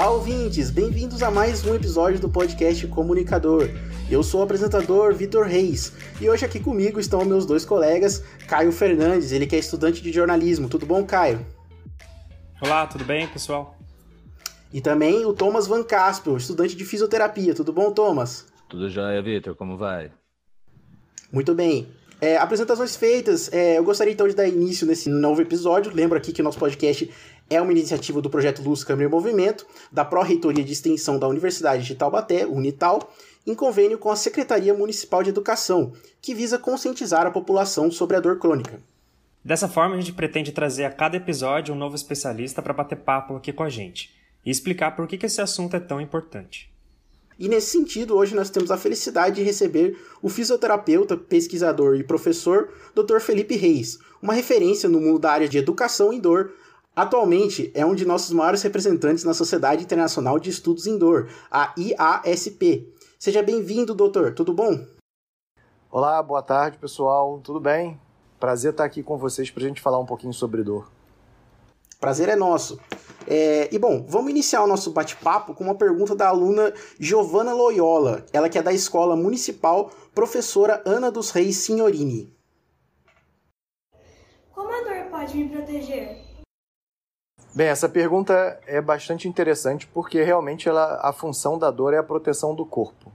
[0.00, 0.70] Olá, ouvintes!
[0.70, 3.68] Bem-vindos a mais um episódio do podcast Comunicador.
[4.10, 8.72] Eu sou o apresentador Vitor Reis e hoje aqui comigo estão meus dois colegas, Caio
[8.72, 10.70] Fernandes, ele que é estudante de jornalismo.
[10.70, 11.44] Tudo bom, Caio?
[12.62, 13.76] Olá, tudo bem, pessoal?
[14.72, 17.54] E também o Thomas Van Caspel, estudante de fisioterapia.
[17.54, 18.46] Tudo bom, Thomas?
[18.70, 19.54] Tudo jóia, Vitor.
[19.54, 20.10] Como vai?
[21.30, 21.86] Muito bem.
[22.22, 25.90] É, apresentações feitas, é, eu gostaria então de dar início nesse novo episódio.
[25.94, 27.10] Lembro aqui que o nosso podcast
[27.50, 31.84] é uma iniciativa do projeto Luz Câmara e Movimento, da Pró-Reitoria de Extensão da Universidade
[31.84, 33.12] de Taubaté, Unital,
[33.46, 35.92] em convênio com a Secretaria Municipal de Educação,
[36.22, 38.80] que visa conscientizar a população sobre a dor crônica.
[39.44, 43.34] Dessa forma, a gente pretende trazer a cada episódio um novo especialista para bater papo
[43.34, 44.14] aqui com a gente
[44.44, 46.70] e explicar por que esse assunto é tão importante.
[47.38, 52.68] E nesse sentido, hoje nós temos a felicidade de receber o fisioterapeuta, pesquisador e professor
[52.94, 53.18] Dr.
[53.18, 56.52] Felipe Reis, uma referência no mundo da área de educação em dor.
[57.00, 61.72] Atualmente é um de nossos maiores representantes na Sociedade Internacional de Estudos em Dor, a
[61.74, 62.92] IASP.
[63.18, 64.34] Seja bem-vindo, doutor.
[64.34, 64.84] Tudo bom?
[65.90, 67.40] Olá, boa tarde, pessoal.
[67.42, 67.98] Tudo bem?
[68.38, 70.92] Prazer estar aqui com vocês para a gente falar um pouquinho sobre dor.
[71.98, 72.78] Prazer é nosso.
[73.26, 78.26] É, e bom, vamos iniciar o nosso bate-papo com uma pergunta da aluna Giovana Loyola,
[78.30, 82.30] ela que é da Escola Municipal Professora Ana dos Reis Signorini.
[84.52, 86.29] Como a dor pode me proteger?
[87.52, 92.02] Bem, essa pergunta é bastante interessante porque realmente ela, a função da dor é a
[92.02, 93.10] proteção do corpo.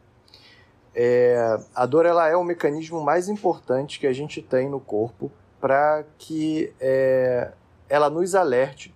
[0.94, 5.32] É, a dor ela é o mecanismo mais importante que a gente tem no corpo
[5.60, 7.54] para que é,
[7.88, 8.94] ela nos alerte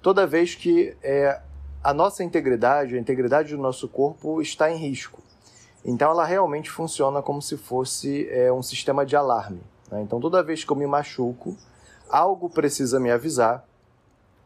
[0.00, 1.40] toda vez que é,
[1.82, 5.20] a nossa integridade, a integridade do nosso corpo está em risco.
[5.84, 9.62] Então ela realmente funciona como se fosse é, um sistema de alarme.
[9.90, 10.00] Né?
[10.02, 11.56] Então toda vez que eu me machuco,
[12.08, 13.68] algo precisa me avisar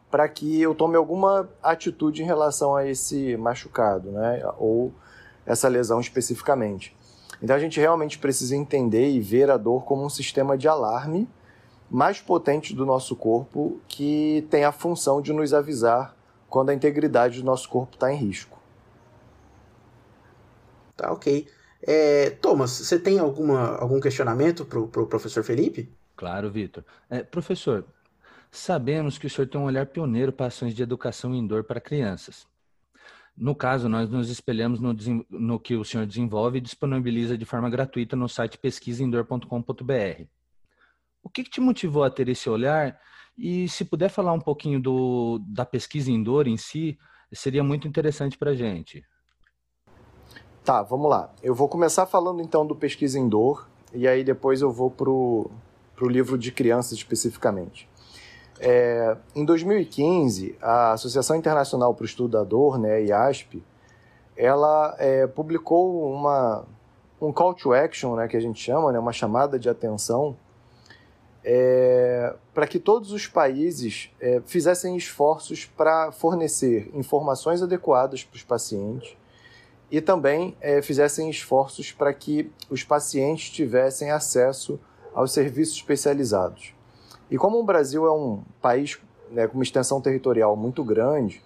[0.09, 4.41] para que eu tome alguma atitude em relação a esse machucado, né?
[4.57, 4.93] ou
[5.45, 6.95] essa lesão especificamente.
[7.41, 11.27] Então a gente realmente precisa entender e ver a dor como um sistema de alarme
[11.89, 16.15] mais potente do nosso corpo que tem a função de nos avisar
[16.49, 18.57] quando a integridade do nosso corpo está em risco.
[20.95, 21.47] Tá ok.
[21.81, 25.91] É, Thomas, você tem alguma, algum questionamento para o pro professor Felipe?
[26.15, 26.83] Claro, Vitor.
[27.09, 27.85] É, professor,
[28.55, 31.81] sabemos que o senhor tem um olhar pioneiro para ações de educação em dor para
[31.81, 32.47] crianças.
[33.37, 34.95] No caso, nós nos espelhamos no,
[35.29, 40.23] no que o senhor desenvolve e disponibiliza de forma gratuita no site pesquisaendor.com.br.
[41.21, 42.97] O que, que, te motivou a ter esse olhar?
[43.37, 46.97] E se puder falar um pouquinho do, da pesquisa em dor em si,
[47.33, 49.03] seria muito interessante para a gente.
[50.63, 51.33] Tá, vamos lá.
[51.43, 55.09] Eu vou começar falando então do pesquisa em dor, e aí depois eu vou para
[55.09, 55.51] o
[56.03, 57.89] livro de crianças especificamente.
[58.59, 63.63] É, em 2015, a Associação Internacional para o Estudo da Dor, né, IASP,
[64.35, 66.65] ela é, publicou uma,
[67.21, 70.35] um call to action, né, que a gente chama, né, uma chamada de atenção,
[71.43, 78.43] é, para que todos os países é, fizessem esforços para fornecer informações adequadas para os
[78.43, 79.15] pacientes
[79.91, 84.79] e também é, fizessem esforços para que os pacientes tivessem acesso
[85.13, 86.73] aos serviços especializados.
[87.29, 88.99] E como o Brasil é um país
[89.31, 91.41] né, com uma extensão territorial muito grande,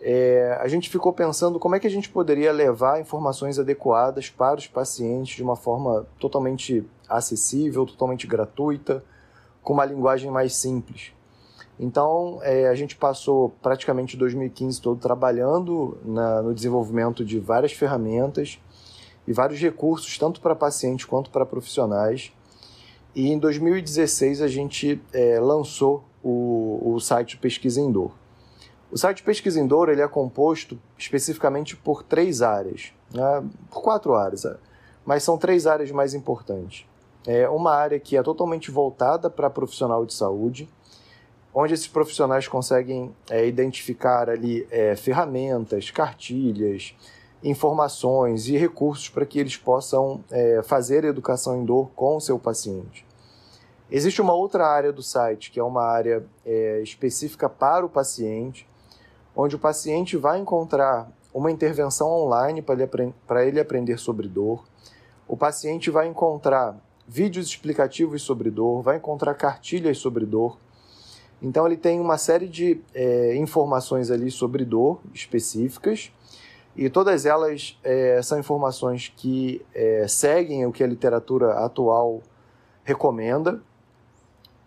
[0.00, 4.58] é, a gente ficou pensando como é que a gente poderia levar informações adequadas para
[4.58, 9.04] os pacientes de uma forma totalmente acessível, totalmente gratuita,
[9.62, 11.12] com uma linguagem mais simples.
[11.78, 18.58] Então, é, a gente passou praticamente 2015 todo trabalhando na, no desenvolvimento de várias ferramentas
[19.26, 22.32] e vários recursos, tanto para pacientes quanto para profissionais.
[23.14, 28.12] E em 2016 a gente é, lançou o, o site Pesquisa em Dor.
[28.90, 33.44] O site Pesquisa em Dor ele é composto especificamente por três áreas, né?
[33.70, 34.44] por quatro áreas,
[35.04, 36.86] mas são três áreas mais importantes
[37.26, 40.68] é uma área que é totalmente voltada para profissional de saúde,
[41.52, 46.94] onde esses profissionais conseguem é, identificar ali é, ferramentas, cartilhas,
[47.42, 52.38] informações e recursos para que eles possam é, fazer educação em dor com o seu
[52.38, 53.06] paciente.
[53.90, 58.68] Existe uma outra área do site, que é uma área é, específica para o paciente,
[59.34, 64.64] onde o paciente vai encontrar uma intervenção online para ele, ele aprender sobre dor.
[65.26, 66.76] O paciente vai encontrar
[67.06, 70.58] vídeos explicativos sobre dor, vai encontrar cartilhas sobre dor.
[71.42, 76.12] Então ele tem uma série de é, informações ali sobre dor específicas
[76.76, 82.22] e todas elas é, são informações que é, seguem o que a literatura atual
[82.84, 83.60] recomenda.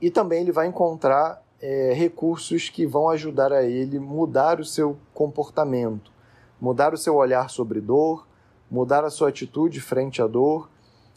[0.01, 4.97] E também ele vai encontrar é, recursos que vão ajudar a ele mudar o seu
[5.13, 6.11] comportamento,
[6.59, 8.27] mudar o seu olhar sobre dor,
[8.69, 10.69] mudar a sua atitude frente à dor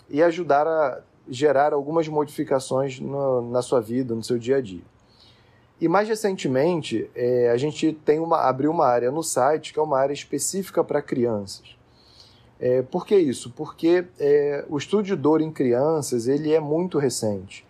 [0.09, 4.85] e ajudar a gerar algumas modificações no, na sua vida, no seu dia a dia.
[5.81, 9.83] E mais recentemente, é, a gente tem uma, abriu uma área no site que é
[9.83, 11.77] uma área específica para crianças.
[12.59, 13.51] É, por que isso?
[13.51, 17.67] Porque é, o estudo de dor em crianças ele é muito recente.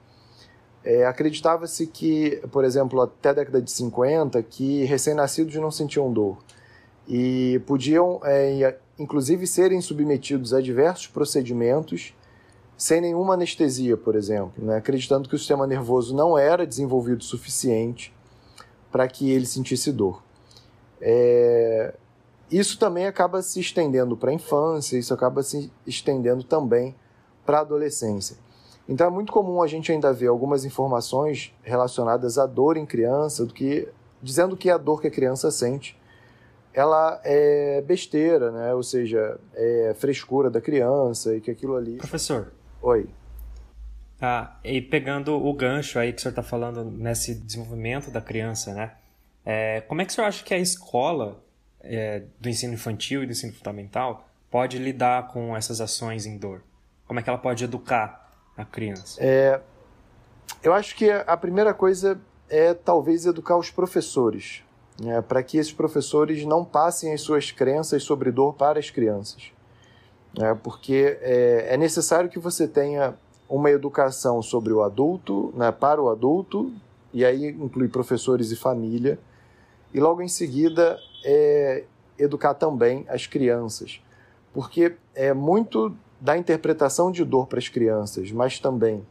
[0.84, 6.38] É, Acreditava-se que, por exemplo, até a década de 50, que recém-nascidos não sentiam dor
[7.08, 12.14] e podiam, é, inclusive, serem submetidos a diversos procedimentos
[12.76, 14.76] sem nenhuma anestesia, por exemplo, né?
[14.76, 18.14] acreditando que o sistema nervoso não era desenvolvido o suficiente
[18.92, 20.22] para que ele sentisse dor.
[21.00, 21.94] É...
[22.50, 26.94] Isso também acaba se estendendo para a infância, isso acaba se estendendo também
[27.44, 28.36] para a adolescência.
[28.88, 33.44] Então é muito comum a gente ainda ver algumas informações relacionadas à dor em criança,
[33.44, 33.88] do que
[34.22, 35.98] dizendo que a dor que a criança sente
[36.76, 38.74] ela é besteira, né?
[38.74, 41.96] Ou seja, é frescura da criança e que aquilo ali.
[41.96, 42.52] Professor,
[42.86, 43.08] Oi.
[44.20, 48.72] Ah, e pegando o gancho aí que o senhor está falando nesse desenvolvimento da criança,
[48.72, 48.92] né?
[49.44, 51.42] É, como é que o senhor acha que a escola
[51.80, 56.62] é, do ensino infantil e do ensino fundamental pode lidar com essas ações em dor?
[57.08, 59.18] Como é que ela pode educar a criança?
[59.20, 59.60] É,
[60.62, 64.62] eu acho que a primeira coisa é talvez educar os professores,
[65.02, 69.55] né, para que esses professores não passem as suas crenças sobre dor para as crianças
[70.36, 70.58] né?
[70.62, 73.14] porque é, é, necessário que você tenha
[73.48, 76.72] uma educação sobre o adulto, né, para o adulto,
[77.12, 79.18] e aí inclui professores e família,
[79.94, 81.84] e logo em seguida é,
[82.18, 84.00] educar também as crianças,
[84.52, 89.06] porque é muito da interpretação de dor para as crianças, mas também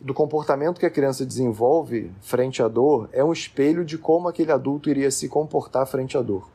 [0.00, 4.50] do comportamento que a criança desenvolve frente à dor é um espelho de como aquele
[4.50, 6.48] adulto iria se comportar frente à dor.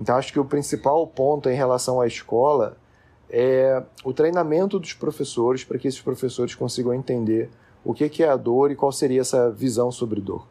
[0.00, 2.76] Então acho que o principal ponto em relação à escola
[3.32, 7.48] é o treinamento dos professores para que esses professores consigam entender
[7.82, 10.46] o que é a dor e qual seria essa visão sobre dor.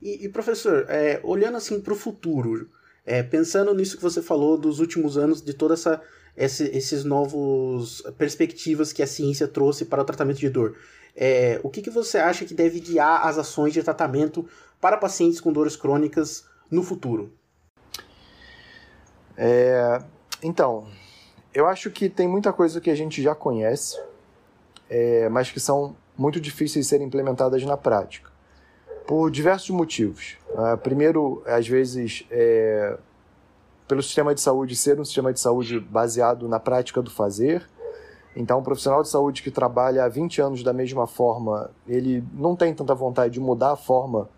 [0.00, 2.68] E, e professor, é, olhando assim para o futuro,
[3.04, 6.00] é, pensando nisso que você falou dos últimos anos, de toda essa
[6.34, 10.76] esse, esses novos perspectivas que a ciência trouxe para o tratamento de dor,
[11.14, 14.48] é, o que, que você acha que deve guiar as ações de tratamento
[14.80, 17.30] para pacientes com dores crônicas no futuro?
[19.36, 20.02] É,
[20.42, 20.88] então,
[21.54, 24.00] eu acho que tem muita coisa que a gente já conhece,
[24.88, 28.30] é, mas que são muito difíceis de serem implementadas na prática,
[29.06, 30.36] por diversos motivos.
[30.50, 32.96] Uh, primeiro, às vezes, é,
[33.88, 37.68] pelo sistema de saúde ser um sistema de saúde baseado na prática do fazer.
[38.34, 42.56] Então, um profissional de saúde que trabalha há 20 anos da mesma forma, ele não
[42.56, 44.28] tem tanta vontade de mudar a forma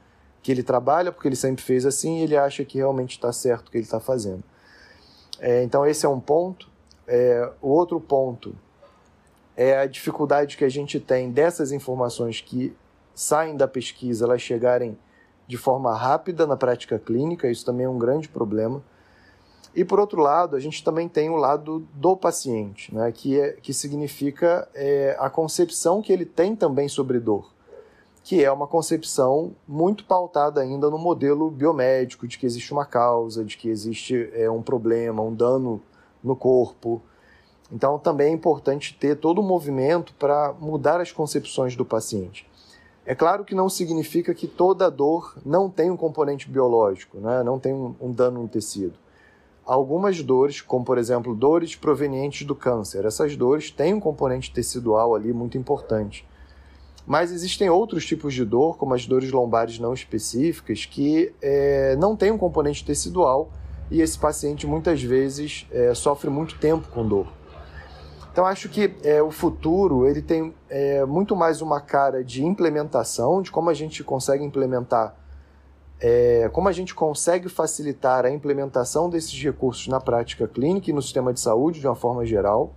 [0.43, 3.69] que ele trabalha, porque ele sempre fez assim e ele acha que realmente está certo
[3.69, 4.43] o que ele está fazendo.
[5.39, 6.69] É, então, esse é um ponto.
[7.07, 8.55] É, outro ponto
[9.57, 12.75] é a dificuldade que a gente tem dessas informações que
[13.15, 14.99] saem da pesquisa, elas chegarem
[15.47, 18.83] de forma rápida na prática clínica, isso também é um grande problema.
[19.75, 23.53] E por outro lado, a gente também tem o lado do paciente, né, que, é,
[23.53, 27.53] que significa é, a concepção que ele tem também sobre dor,
[28.23, 33.45] que é uma concepção muito pautada ainda no modelo biomédico, de que existe uma causa,
[33.45, 35.83] de que existe é, um problema, um dano
[36.25, 37.03] no corpo.
[37.71, 42.49] Então, também é importante ter todo o movimento para mudar as concepções do paciente.
[43.07, 47.43] É claro que não significa que toda dor não tem um componente biológico, né?
[47.43, 48.95] não tem um, um dano no tecido.
[49.67, 55.15] Algumas dores, como por exemplo dores provenientes do câncer, essas dores têm um componente tecidual
[55.15, 56.27] ali muito importante.
[57.07, 62.17] Mas existem outros tipos de dor, como as dores lombares não específicas, que é, não
[62.17, 63.51] têm um componente tecidual
[63.95, 67.29] e esse paciente muitas vezes é, sofre muito tempo com dor.
[68.33, 73.41] Então acho que é, o futuro ele tem é, muito mais uma cara de implementação,
[73.41, 75.15] de como a gente consegue implementar,
[76.01, 81.01] é, como a gente consegue facilitar a implementação desses recursos na prática clínica e no
[81.01, 82.75] sistema de saúde de uma forma geral,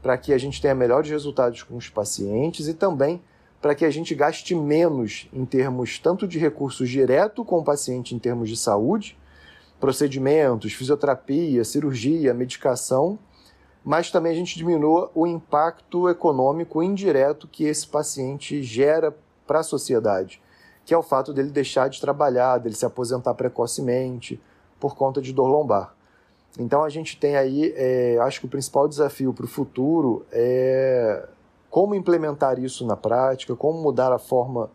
[0.00, 3.22] para que a gente tenha melhores resultados com os pacientes e também
[3.60, 8.14] para que a gente gaste menos em termos tanto de recursos direto com o paciente
[8.14, 9.18] em termos de saúde,
[9.80, 13.18] procedimentos, fisioterapia, cirurgia, medicação,
[13.84, 19.16] mas também a gente diminua o impacto econômico indireto que esse paciente gera
[19.46, 20.42] para a sociedade,
[20.84, 24.40] que é o fato dele deixar de trabalhar, dele se aposentar precocemente
[24.80, 25.94] por conta de dor lombar.
[26.58, 31.28] Então a gente tem aí, é, acho que o principal desafio para o futuro é
[31.70, 34.70] como implementar isso na prática, como mudar a forma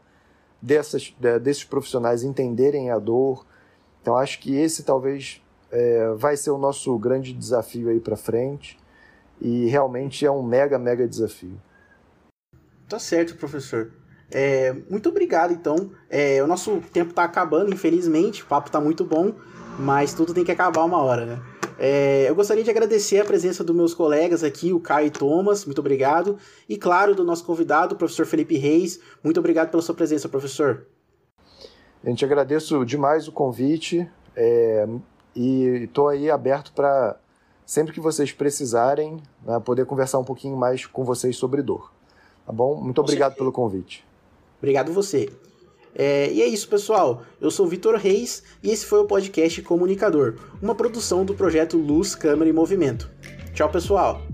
[0.62, 3.44] dessas, desses profissionais entenderem a dor.
[4.02, 5.42] Então, acho que esse talvez
[5.72, 8.80] é, vai ser o nosso grande desafio aí para frente.
[9.40, 11.60] E realmente é um mega, mega desafio.
[12.88, 13.92] Tá certo, professor.
[14.30, 15.92] É, muito obrigado, então.
[16.10, 18.44] É, o nosso tempo está acabando, infelizmente.
[18.44, 19.34] O papo está muito bom,
[19.80, 21.42] mas tudo tem que acabar uma hora, né?
[21.84, 25.66] É, eu gostaria de agradecer a presença dos meus colegas aqui, o Caio e Thomas,
[25.66, 26.38] muito obrigado.
[26.70, 29.00] E, claro, do nosso convidado, o professor Felipe Reis.
[29.24, 30.86] Muito obrigado pela sua presença, professor.
[32.04, 34.88] A gente agradeço demais o convite é,
[35.36, 37.16] e estou aí aberto para,
[37.66, 41.92] sempre que vocês precisarem, né, poder conversar um pouquinho mais com vocês sobre dor.
[42.46, 42.76] Tá bom?
[42.82, 44.04] Muito obrigado pelo convite.
[44.58, 45.30] Obrigado você.
[45.94, 47.24] É, e é isso, pessoal.
[47.40, 52.16] Eu sou Vitor Reis e esse foi o podcast Comunicador, uma produção do projeto Luz,
[52.16, 53.12] Câmera e Movimento.
[53.54, 54.31] Tchau, pessoal.